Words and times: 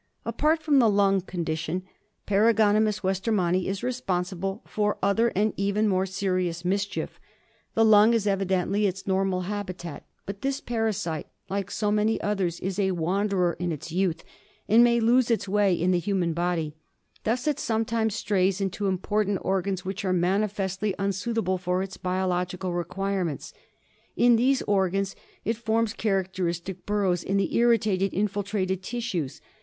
Apart 0.25 0.63
from 0.63 0.79
the 0.79 0.89
lung 0.89 1.21
condition 1.21 1.83
Paragonimus 2.25 3.03
wester 3.03 3.31
manni 3.31 3.67
is 3.67 3.83
responsible 3.83 4.63
for 4.65 4.97
other 5.03 5.27
and 5.35 5.53
even 5.57 5.87
more 5.87 6.07
serious 6.07 6.63
48 6.63 6.65
ENDEMIC 6.65 6.69
HiEMOPTYSIS. 6.69 6.69
mischief. 6.81 7.19
The 7.75 7.85
lung 7.85 8.13
is 8.15 8.25
evidently 8.25 8.87
its 8.87 9.05
normal 9.05 9.41
habitat; 9.41 10.03
but 10.25 10.41
this 10.41 10.59
parasite, 10.59 11.27
like 11.51 11.69
so 11.69 11.91
many 11.91 12.19
others, 12.19 12.59
is 12.61 12.79
a 12.79 12.93
wanderer 12.97 13.53
in 13.59 13.71
its 13.71 13.91
youth, 13.91 14.23
and 14.67 14.83
may 14.83 14.99
lose 14.99 15.29
its 15.29 15.47
way 15.47 15.75
in 15.75 15.91
the 15.91 15.99
human 15.99 16.33
body. 16.33 16.73
Thus 17.23 17.45
it 17.45 17.59
sometimes 17.59 18.15
strays 18.15 18.59
into 18.59 18.87
important 18.87 19.37
organs 19.43 19.85
which 19.85 20.03
are 20.03 20.11
manifestly 20.13 20.95
unsuitable 20.97 21.59
for 21.59 21.83
its 21.83 21.97
biologic 21.97 22.63
requirements. 22.63 23.53
In 24.15 24.35
these 24.35 24.63
organs 24.63 25.15
it 25.45 25.57
forms 25.57 25.93
characteristic 25.93 26.87
burrows 26.87 27.23
in 27.23 27.37
the 27.37 27.51
irri 27.53 27.77
tated, 27.77 28.11
infiltrated 28.13 28.81
tissues. 28.81 29.41